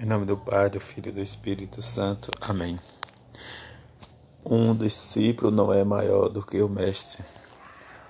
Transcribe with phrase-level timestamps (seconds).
[0.00, 2.30] Em nome do Pai, do Filho e do Espírito Santo.
[2.40, 2.78] Amém.
[4.46, 7.24] Um discípulo não é maior do que o Mestre.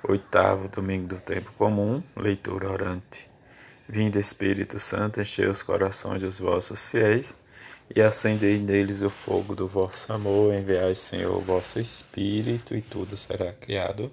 [0.06, 3.26] Oitavo domingo do tempo comum, leitura orante.
[3.88, 7.34] Vinde, Espírito Santo, enchei os corações dos vossos fiéis
[7.96, 10.52] e acendei neles o fogo do vosso amor.
[10.52, 14.12] Enviai, Senhor, o vosso Espírito e tudo será criado.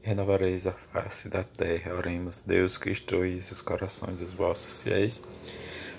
[0.00, 1.92] Renovareis a face da terra.
[1.94, 5.22] Oremos, Deus, que instruís os corações dos vossos fiéis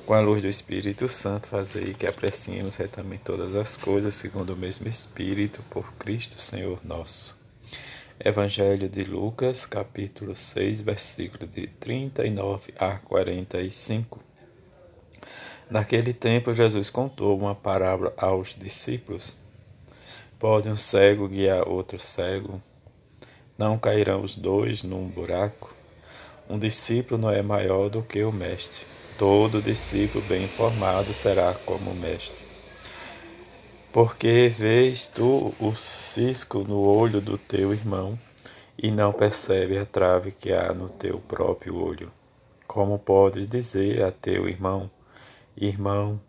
[0.05, 4.57] com a luz do Espírito Santo, fazei que apreciemos retamente todas as coisas, segundo o
[4.57, 7.39] mesmo Espírito, por Cristo Senhor nosso.
[8.19, 14.19] Evangelho de Lucas, capítulo 6, versículo de 39 a 45.
[15.69, 19.37] Naquele tempo, Jesus contou uma parábola aos discípulos.
[20.39, 22.61] Pode um cego guiar outro cego?
[23.57, 25.75] Não cairão os dois num buraco?
[26.49, 28.85] Um discípulo não é maior do que o mestre
[29.21, 32.43] Todo discípulo bem informado será como mestre.
[33.93, 38.17] Porque vês tu o cisco no olho do teu irmão
[38.75, 42.11] e não percebe a trave que há no teu próprio olho?
[42.65, 44.89] Como podes dizer a teu irmão:
[45.55, 46.19] Irmão,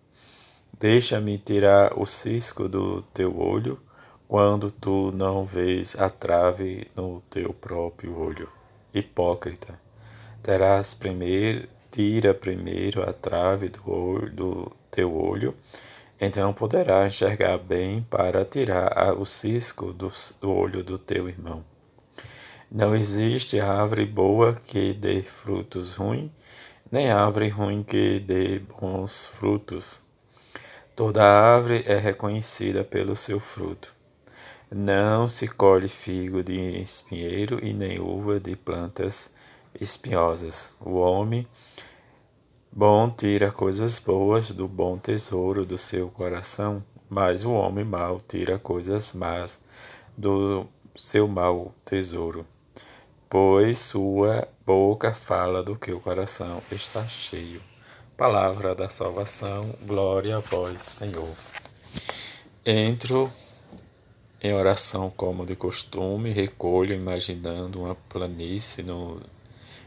[0.78, 3.80] deixa-me tirar o cisco do teu olho,
[4.28, 8.50] quando tu não vês a trave no teu próprio olho?
[8.92, 9.80] Hipócrita,
[10.42, 15.54] terás primeiro tira primeiro a trave do, olho, do teu olho,
[16.18, 21.62] então poderás enxergar bem para tirar o cisco do, do olho do teu irmão.
[22.70, 26.30] Não existe árvore boa que dê frutos ruins,
[26.90, 30.02] nem árvore ruim que dê bons frutos.
[30.96, 33.94] Toda árvore é reconhecida pelo seu fruto.
[34.70, 39.30] Não se colhe figo de espinheiro e nem uva de plantas
[39.78, 40.74] espinhosas.
[40.80, 41.46] O homem
[42.72, 48.58] bom tira coisas boas do bom tesouro do seu coração, mas o homem mau tira
[48.58, 49.62] coisas más
[50.16, 52.46] do seu mau tesouro.
[53.28, 57.60] Pois sua boca fala do que o coração está cheio.
[58.16, 61.34] Palavra da salvação, glória a vós, Senhor.
[62.64, 63.30] Entro
[64.40, 69.20] em oração como de costume, recolho imaginando uma planície no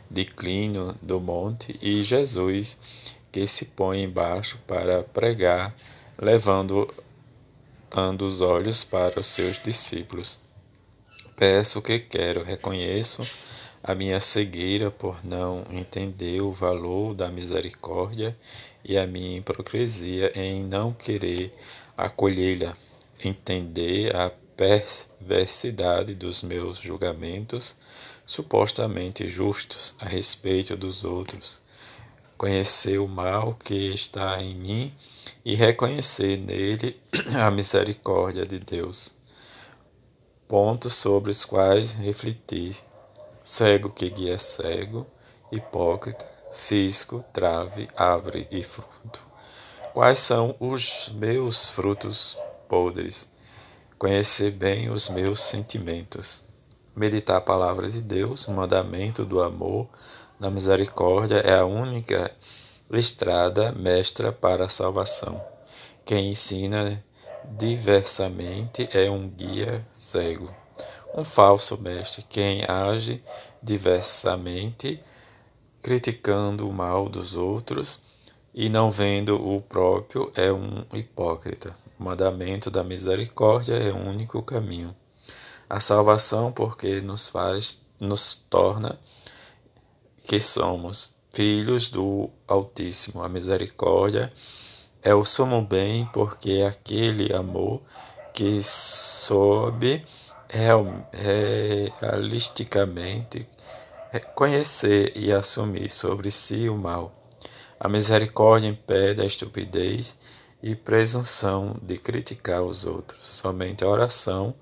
[0.10, 2.80] declínio do monte e Jesus
[3.32, 5.76] que se põe embaixo para pregar,
[6.18, 6.94] levando
[7.90, 10.40] dando os olhos para os seus discípulos.
[11.36, 13.26] Peço o que quero, reconheço
[13.84, 18.36] a minha cegueira por não entender o valor da misericórdia
[18.84, 21.54] e a minha hipocrisia em não querer
[21.96, 22.76] acolhê-la,
[23.24, 27.76] entender a perversidade dos meus julgamentos
[28.26, 31.62] supostamente justos a respeito dos outros,
[32.38, 34.94] conhecer o mal que está em mim
[35.44, 37.00] e reconhecer nele
[37.40, 39.14] a misericórdia de Deus.
[40.48, 42.78] Pontos sobre os quais refletir:
[43.44, 45.06] cego que guia cego,
[45.52, 49.22] hipócrita, cisco, trave, árvore e fruto.
[49.94, 52.38] Quais são os meus frutos
[52.68, 53.30] podres?
[53.98, 56.46] Conhecer bem os meus sentimentos
[56.96, 59.86] Meditar a palavra de Deus, o mandamento do amor,
[60.40, 62.32] da misericórdia, é a única
[62.90, 65.44] estrada mestra para a salvação.
[66.06, 67.04] Quem ensina
[67.44, 70.50] diversamente é um guia cego,
[71.14, 72.24] um falso mestre.
[72.30, 73.22] Quem age
[73.62, 74.98] diversamente,
[75.84, 78.00] criticando o mal dos outros
[78.54, 81.85] e não vendo o próprio, é um hipócrita.
[82.00, 84.96] O mandamento da misericórdia é o único caminho
[85.70, 89.00] a salvação porque nos faz, nos torna
[90.26, 93.24] que somos filhos do Altíssimo.
[93.24, 94.32] A misericórdia
[95.02, 97.82] é o sumo bem porque é aquele amor
[98.34, 100.06] que soube
[102.00, 103.48] realisticamente
[104.34, 107.14] conhecer e assumir sobre si o mal.
[107.80, 110.18] A misericórdia impede a estupidez
[110.66, 113.20] e presunção de criticar os outros.
[113.28, 114.56] Somente a oração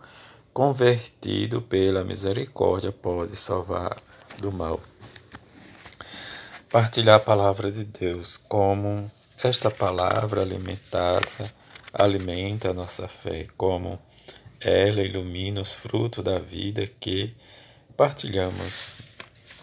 [0.53, 3.95] convertido pela misericórdia, pode salvar
[4.38, 4.81] do mal.
[6.69, 9.09] Partilhar a palavra de Deus, como
[9.41, 11.25] esta palavra alimentada
[11.94, 13.97] alimenta a nossa fé, como
[14.59, 17.33] ela ilumina os frutos da vida que
[17.95, 18.97] partilhamos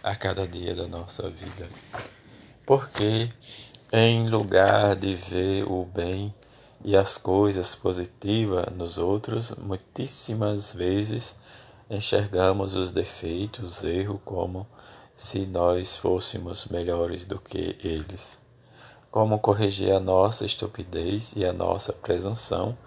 [0.03, 1.69] a cada dia da nossa vida.
[2.65, 3.29] Porque
[3.93, 6.33] em lugar de ver o bem
[6.85, 11.35] e as coisas positivas nos outros, muitíssimas vezes
[11.91, 14.65] enxergamos os defeitos, os erros, como
[15.15, 18.41] se nós fôssemos melhores do que eles.
[19.11, 22.79] como corrigir a nossa estupidez e a nossa presunção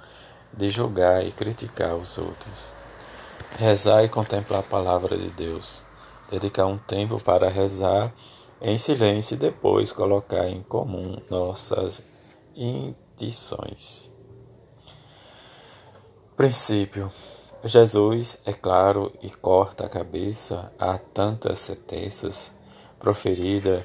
[0.53, 2.71] de julgar e criticar os outros.
[3.59, 5.83] Rezar e contemplar a palavra de Deus.
[6.31, 8.13] Dedicar um tempo para rezar
[8.63, 14.13] em silêncio e depois colocar em comum nossas intenções.
[16.37, 17.11] Princípio.
[17.65, 22.53] Jesus, é claro, e corta a cabeça a tantas sentenças
[22.99, 23.83] proferidas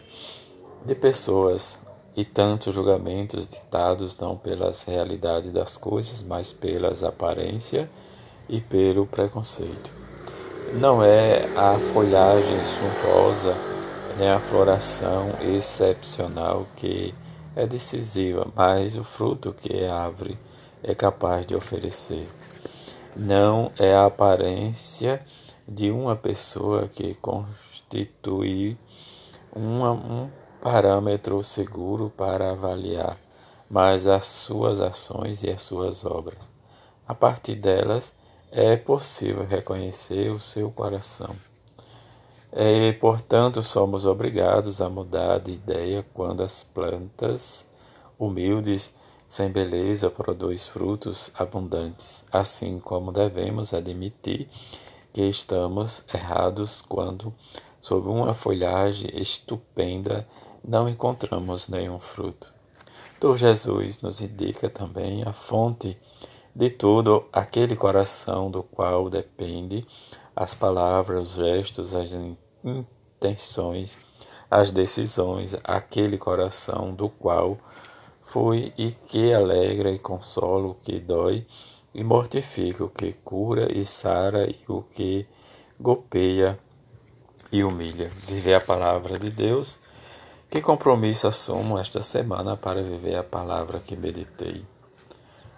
[0.84, 1.80] de pessoas
[2.16, 7.88] e tantos julgamentos ditados não pelas realidades das coisas, mas pelas aparências
[8.48, 9.92] e pelo preconceito.
[10.74, 13.77] Não é a folhagem suntuosa
[14.18, 17.14] nem a floração excepcional que
[17.54, 20.36] é decisiva, mas o fruto que a árvore
[20.82, 22.28] é capaz de oferecer.
[23.16, 25.24] Não é a aparência
[25.68, 28.76] de uma pessoa que constitui
[29.54, 30.28] uma, um
[30.60, 33.16] parâmetro seguro para avaliar,
[33.70, 36.50] mas as suas ações e as suas obras.
[37.06, 38.16] A partir delas
[38.50, 41.36] é possível reconhecer o seu coração.
[42.52, 47.66] E, portanto, somos obrigados a mudar de ideia quando as plantas
[48.18, 48.94] humildes,
[49.26, 54.48] sem beleza, produzem frutos abundantes, assim como devemos admitir
[55.12, 57.34] que estamos errados quando,
[57.82, 60.26] sob uma folhagem estupenda,
[60.66, 62.54] não encontramos nenhum fruto.
[63.20, 65.98] Do Jesus nos indica também a fonte
[66.54, 69.86] de tudo aquele coração do qual depende
[70.38, 72.12] as palavras, os gestos, as
[72.62, 73.98] intenções,
[74.48, 77.58] as decisões, aquele coração do qual
[78.22, 81.44] foi e que alegra e consola o que dói
[81.92, 85.26] e mortifica o que cura e sara e o que
[85.80, 86.56] golpeia
[87.50, 88.08] e humilha.
[88.24, 89.76] Viver a palavra de Deus.
[90.48, 94.64] Que compromisso assumo esta semana para viver a palavra que meditei?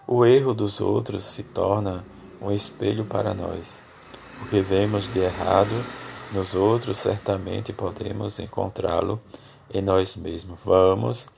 [0.06, 2.02] O erro dos outros se torna
[2.40, 3.89] um espelho para nós.
[4.42, 5.74] O que vemos de errado
[6.32, 9.20] nos outros, certamente podemos encontrá-lo
[9.72, 10.60] em nós mesmos.
[10.64, 11.28] Vamos,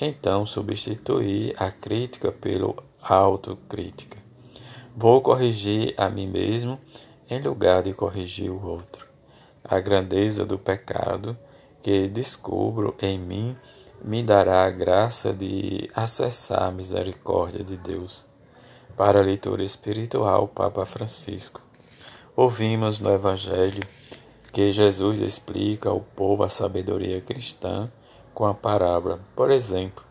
[0.00, 4.18] então, substituir a crítica pelo autocrítica.
[4.96, 6.78] Vou corrigir a mim mesmo
[7.28, 9.06] em lugar de corrigir o outro.
[9.64, 11.36] A grandeza do pecado
[11.82, 13.56] que descubro em mim
[14.02, 18.26] me dará a graça de acessar a misericórdia de Deus.
[18.96, 21.65] Para a leitura espiritual, Papa Francisco.
[22.38, 23.82] Ouvimos no Evangelho
[24.52, 27.90] que Jesus explica ao povo a sabedoria cristã
[28.34, 29.18] com a parábola.
[29.34, 30.04] Por exemplo,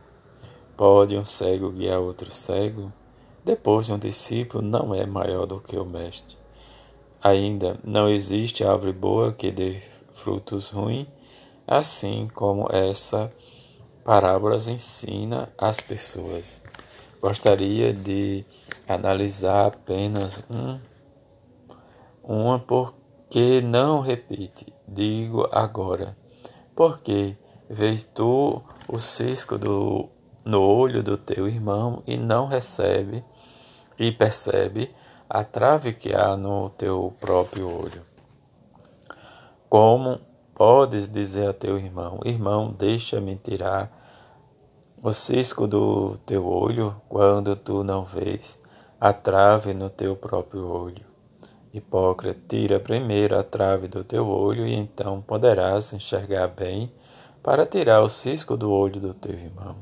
[0.76, 2.92] pode um cego guiar outro cego?
[3.44, 6.36] Depois de um discípulo não é maior do que o mestre.
[7.22, 9.80] Ainda não existe árvore boa que dê
[10.10, 11.06] frutos ruins,
[11.68, 13.30] assim como essa
[14.04, 16.64] parábola ensina as pessoas.
[17.22, 18.44] Gostaria de
[18.88, 20.80] analisar apenas um
[22.28, 26.18] uma porque não repite, digo agora.
[26.76, 27.38] Porque
[27.70, 30.10] vês tu o cisco do,
[30.44, 33.24] no olho do teu irmão e não recebe
[33.98, 34.94] e percebe
[35.30, 38.04] a trave que há no teu próprio olho.
[39.70, 40.20] Como
[40.54, 43.92] podes dizer a teu irmão: Irmão, deixa-me tirar
[45.04, 48.60] o cisco do teu olho quando tu não vês
[49.00, 51.15] a trave no teu próprio olho?
[51.78, 56.92] Hipócrita, tira primeiro a trave do teu olho, e então poderás enxergar bem
[57.44, 59.76] para tirar o cisco do olho do teu irmão.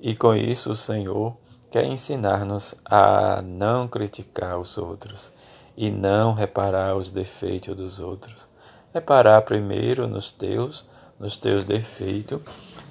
[0.00, 1.34] E com isso o Senhor
[1.70, 5.32] quer ensinar-nos a não criticar os outros
[5.76, 8.48] e não reparar os defeitos dos outros.
[8.92, 10.84] Reparar primeiro nos teus,
[11.18, 12.40] nos teus defeitos,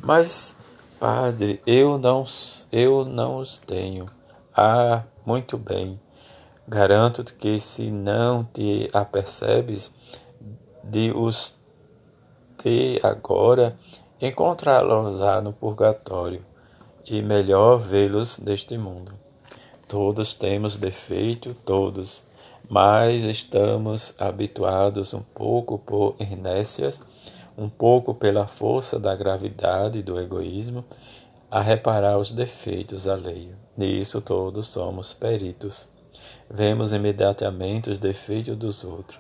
[0.02, 0.58] mas
[1.00, 2.26] Padre, eu não
[2.72, 4.10] eu não os tenho.
[4.56, 6.00] Ah, muito bem.
[6.66, 9.92] Garanto-te que se não te apercebes
[10.82, 11.56] de os
[12.58, 13.78] ter agora,
[14.22, 16.46] encontrá-los no purgatório,
[17.06, 19.12] e melhor vê-los neste mundo.
[19.90, 22.26] Todos temos defeito, todos,
[22.70, 27.02] mas estamos habituados um pouco por inércias,
[27.58, 30.86] um pouco pela força da gravidade e do egoísmo,
[31.52, 33.58] a reparar os defeitos alheios.
[33.76, 35.92] Nisso todos somos peritos
[36.50, 39.20] vemos imediatamente os defeitos dos outros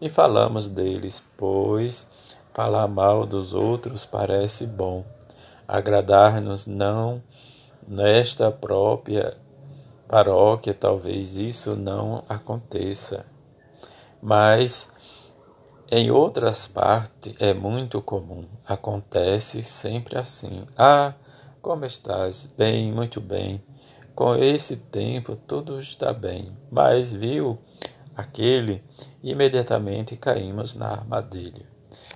[0.00, 2.06] e falamos deles, pois
[2.52, 5.04] falar mal dos outros parece bom.
[5.66, 7.22] Agradar-nos não
[7.86, 9.34] nesta própria
[10.08, 13.24] paróquia, talvez isso não aconteça,
[14.22, 14.88] mas
[15.90, 20.64] Em outras partes é muito comum, acontece sempre assim.
[20.76, 21.14] Ah,
[21.62, 22.48] como estás?
[22.56, 23.62] Bem, muito bem.
[24.14, 26.56] Com esse tempo tudo está bem.
[26.70, 27.58] Mas viu
[28.16, 28.82] aquele,
[29.22, 31.66] imediatamente caímos na armadilha.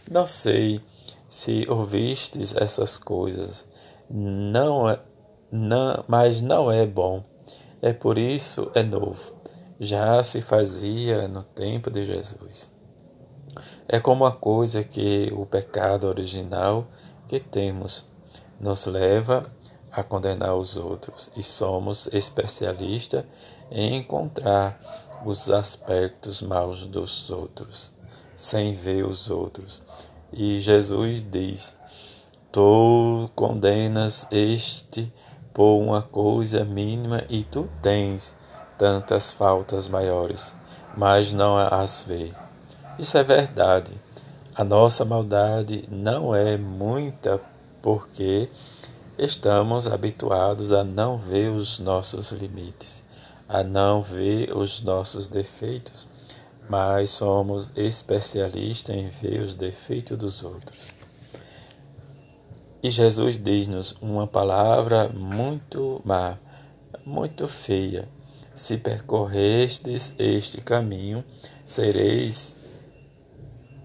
[0.09, 0.81] Não sei
[1.29, 3.67] se ouvistes essas coisas,
[4.09, 5.01] não é,
[5.51, 7.25] não, mas não é bom.
[7.83, 9.33] É por isso é novo.
[9.81, 12.71] Já se fazia no tempo de Jesus.
[13.89, 16.87] É como a coisa que o pecado original
[17.27, 18.09] que temos
[18.61, 19.51] nos leva
[19.99, 23.25] a condenar os outros e somos especialistas
[23.71, 24.79] em encontrar
[25.25, 27.93] os aspectos maus dos outros,
[28.37, 29.83] sem ver os outros.
[30.33, 31.77] E Jesus diz:
[32.53, 35.13] Tu condenas este
[35.53, 38.37] por uma coisa mínima e tu tens
[38.79, 40.55] tantas faltas maiores,
[40.97, 42.31] mas não as vê.
[42.99, 43.91] Isso é verdade.
[44.55, 47.41] A nossa maldade não é muita
[47.83, 48.49] porque
[49.19, 53.05] estamos habituados a não ver os nossos limites,
[53.49, 56.07] a não ver os nossos defeitos,
[56.69, 60.95] mas somos especialistas em ver os defeitos dos outros.
[62.81, 66.39] E Jesus diz-nos uma palavra muito má,
[67.05, 68.09] muito feia.
[68.55, 71.25] Se percorrestes este caminho,
[71.67, 72.57] sereis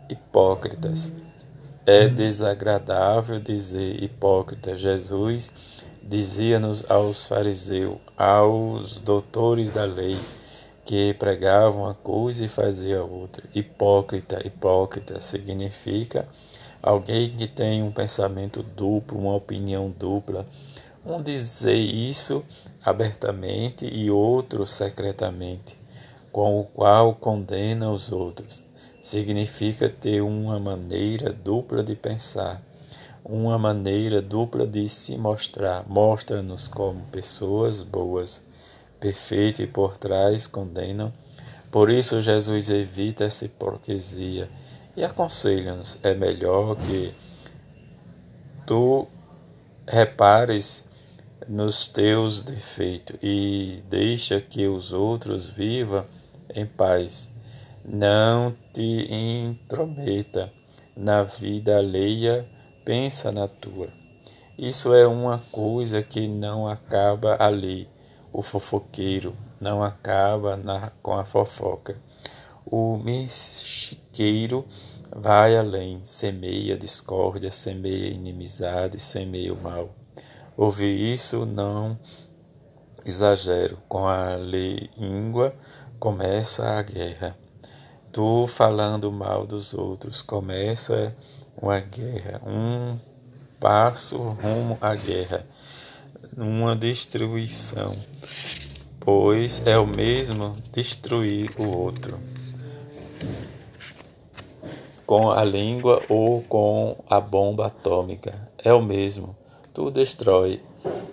[0.09, 1.13] hipócritas.
[1.85, 4.77] É desagradável dizer hipócrita.
[4.77, 5.51] Jesus
[6.01, 10.17] dizia-nos aos fariseus, aos doutores da lei,
[10.85, 13.43] que pregavam uma coisa e faziam outra.
[13.53, 16.25] Hipócrita, hipócrita significa
[16.81, 20.47] alguém que tem um pensamento duplo, uma opinião dupla.
[21.05, 22.45] Um dizer isso
[22.81, 25.77] abertamente e outro secretamente,
[26.31, 28.63] com o qual condena os outros
[29.03, 32.63] significa ter uma maneira dupla de pensar,
[33.21, 35.83] uma maneira dupla de se mostrar.
[35.85, 38.45] Mostra-nos como pessoas boas,
[39.01, 41.11] perfeitas e por trás condenam.
[41.69, 44.49] Por isso, Jesus evita essa hipocrisia
[44.95, 47.13] e aconselha-nos: é melhor que
[48.65, 49.05] tu
[49.85, 50.85] repares
[51.45, 56.05] nos teus defeitos e deixa que os outros vivam
[56.55, 57.32] em paz
[57.85, 60.49] não te intrometa
[60.95, 62.47] na vida alheia,
[62.85, 63.89] pensa na tua.
[64.57, 67.89] Isso é uma coisa que não acaba ali.
[68.31, 71.97] O fofoqueiro não acaba na, com a fofoca.
[72.65, 74.65] O mexiqueiro
[75.13, 79.93] vai além, semeia discórdia, semeia inimizade, semeia o mal.
[80.55, 81.99] Ouvir isso não
[83.05, 83.77] exagero.
[83.89, 85.53] Com a língua
[85.99, 87.42] começa a guerra
[88.13, 91.15] tu falando mal dos outros, começa
[91.59, 92.95] uma guerra, um
[93.59, 95.43] passo rumo à guerra,
[96.37, 97.95] uma destruição,
[98.99, 102.19] pois é o mesmo destruir o outro
[105.07, 108.49] com a língua ou com a bomba atômica.
[108.63, 109.35] É o mesmo.
[109.73, 110.61] Tu destrói.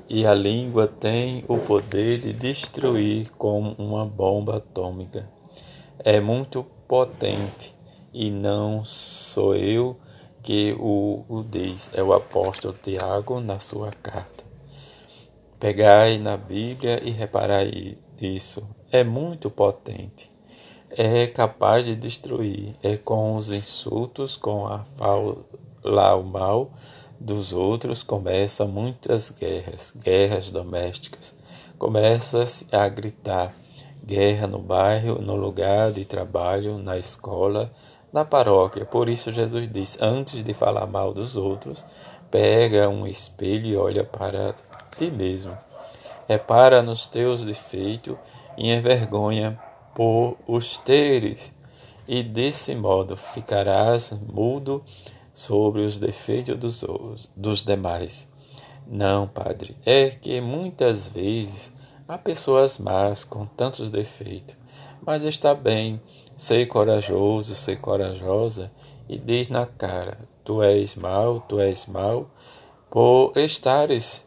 [0.08, 5.28] E a língua tem o poder de destruir como uma bomba atômica.
[5.98, 7.72] É muito potente,
[8.12, 9.96] e não sou eu
[10.42, 14.42] que o, o diz, é o apóstolo Tiago na sua carta.
[15.60, 18.68] Pegai na Bíblia e reparai nisso.
[18.90, 20.32] É muito potente.
[20.90, 22.74] É capaz de destruir.
[22.82, 26.72] É com os insultos, com a falar o mal
[27.20, 31.36] dos outros, começa muitas guerras, guerras domésticas.
[31.78, 33.59] Começa-se a gritar
[34.10, 37.70] guerra no bairro, no lugar de trabalho, na escola,
[38.12, 38.84] na paróquia.
[38.84, 41.86] Por isso Jesus diz: antes de falar mal dos outros,
[42.28, 44.52] pega um espelho e olha para
[44.96, 45.56] ti mesmo.
[46.28, 48.16] Repara nos teus defeitos
[48.58, 49.56] e envergonha
[49.94, 51.54] por os teres,
[52.08, 54.82] e desse modo ficarás mudo
[55.32, 58.28] sobre os defeitos dos, dos demais.
[58.86, 61.72] Não, Padre, é que muitas vezes
[62.10, 64.56] Há pessoas más com tantos defeitos,
[65.06, 66.02] mas está bem
[66.36, 68.68] ser corajoso, ser corajosa
[69.08, 72.28] e diz na cara: Tu és mal, tu és mal,
[72.90, 74.26] por estares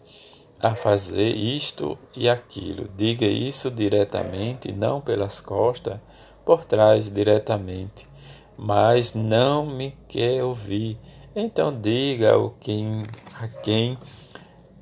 [0.62, 2.88] a fazer isto e aquilo.
[2.96, 6.00] Diga isso diretamente, não pelas costas,
[6.46, 8.08] por trás diretamente.
[8.58, 10.98] Mas não me quer ouvir.
[11.36, 13.06] Então diga o quem,
[13.38, 13.98] a quem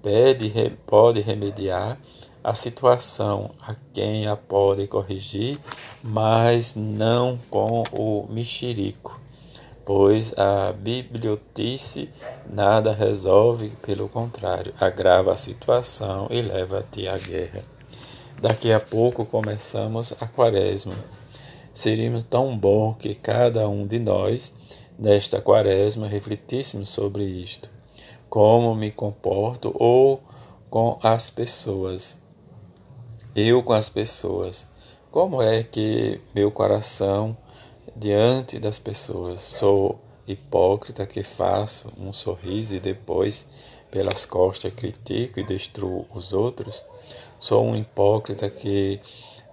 [0.04, 1.98] pede, pode remediar
[2.44, 5.60] a situação a quem a pode corrigir,
[6.04, 9.20] mas não com o mexerico.
[9.86, 12.10] pois a bibliotice
[12.50, 17.62] nada resolve, pelo contrário, agrava a situação e leva-te à guerra.
[18.42, 20.96] Daqui a pouco começamos a quaresma.
[21.74, 24.54] Seria tão bom que cada um de nós,
[24.98, 27.70] nesta quaresma, refletíssemos sobre isto.
[28.30, 30.22] Como me comporto ou
[30.70, 32.22] com as pessoas.
[33.36, 34.68] Eu com as pessoas.
[35.10, 37.38] Como é que meu coração
[37.96, 39.40] diante das pessoas.
[39.40, 43.48] Sou hipócrita que faço um sorriso e depois
[43.90, 46.84] pelas costas critico e destruo os outros.
[47.40, 49.00] Sou um hipócrita que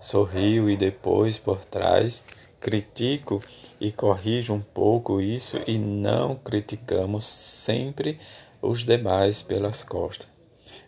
[0.00, 2.24] sorrio e depois por trás
[2.60, 3.40] critico
[3.80, 8.18] e corrijo um pouco isso e não criticamos sempre
[8.60, 10.28] os demais pelas costas.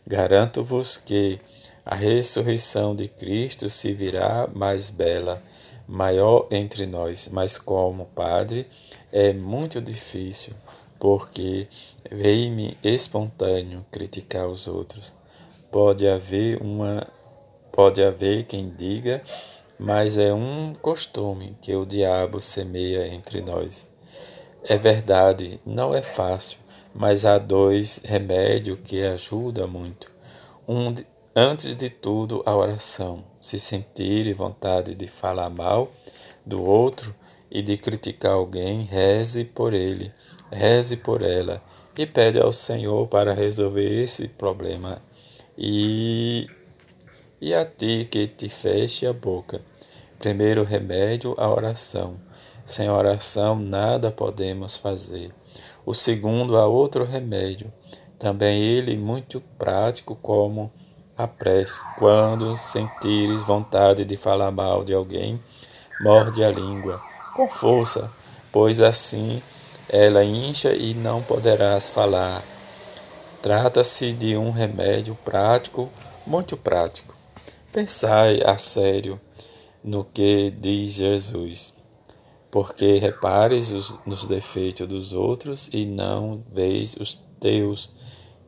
[0.04, 1.38] Garanto-vos que
[1.84, 5.42] a ressurreição de Cristo se virá mais bela
[5.86, 8.66] maior entre nós, mas como padre
[9.12, 10.54] é muito difícil,
[10.98, 11.66] porque
[12.10, 15.14] veio-me espontâneo criticar os outros.
[15.70, 17.06] Pode haver uma
[17.72, 19.22] pode haver quem diga,
[19.78, 23.90] mas é um costume que o diabo semeia entre nós.
[24.64, 26.58] É verdade, não é fácil,
[26.94, 30.12] mas há dois remédios que ajudam muito.
[30.68, 30.92] Um
[31.34, 33.22] Antes de tudo, a oração.
[33.38, 35.92] Se sentir vontade de falar mal
[36.44, 37.14] do outro
[37.48, 40.12] e de criticar alguém, reze por ele,
[40.50, 41.62] reze por ela
[41.96, 45.00] e pede ao Senhor para resolver esse problema.
[45.56, 46.48] E,
[47.40, 49.62] e a ti que te feche a boca.
[50.18, 52.16] Primeiro remédio, a oração.
[52.64, 55.32] Sem oração, nada podemos fazer.
[55.86, 57.72] O segundo, há outro remédio,
[58.18, 60.72] também ele muito prático, como
[61.22, 61.80] a prece.
[61.98, 65.40] Quando sentires vontade de falar mal de alguém,
[66.00, 67.02] morde a língua
[67.34, 68.10] com força,
[68.50, 69.42] pois assim
[69.88, 72.42] ela incha e não poderás falar.
[73.42, 75.88] Trata-se de um remédio prático,
[76.26, 77.16] muito prático.
[77.72, 79.20] Pensai a sério
[79.82, 81.74] no que diz Jesus,
[82.50, 87.90] porque repares os, nos defeitos dos outros e não veis os teus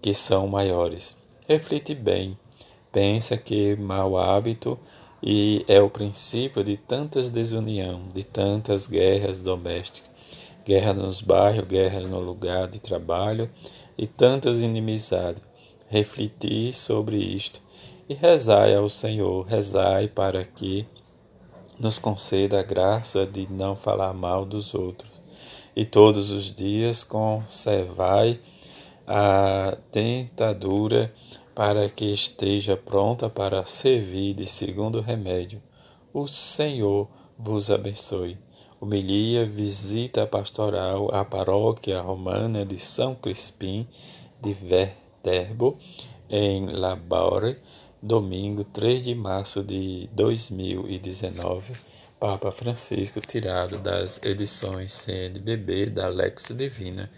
[0.01, 1.17] que são maiores.
[1.49, 2.39] Reflite bem
[2.93, 4.79] pensa que mau hábito
[5.23, 10.11] e é o princípio de tantas desunião, de tantas guerras domésticas,
[10.65, 13.51] guerra nos bairros, guerra no lugar de trabalho
[13.97, 15.43] e tantas inimizades.
[15.89, 17.61] Refleti sobre isto
[18.09, 20.87] e rezai ao Senhor, rezai para que
[21.79, 25.23] nos conceda a graça de não falar mal dos outros.
[25.75, 28.39] E todos os dias conservai
[29.07, 31.13] a tentadura
[31.55, 35.63] para que esteja pronta para servir de segundo remédio.
[36.13, 38.39] O Senhor vos abençoe.
[38.81, 43.87] Homilia visita pastoral à paróquia romana de São Crispim
[44.41, 45.79] de Verterbo,
[46.29, 47.57] em Labore,
[48.03, 51.75] domingo 3 de março de 2019,
[52.19, 57.11] Papa Francisco, tirado das edições CNBB da Lexo Divina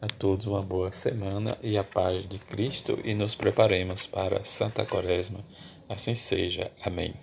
[0.00, 4.84] a todos uma boa semana e a paz de Cristo e nos preparemos para Santa
[4.86, 5.40] Quaresma.
[5.88, 6.70] Assim seja.
[6.82, 7.14] Amém.